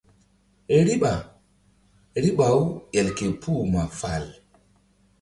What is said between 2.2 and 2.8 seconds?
riɓa-u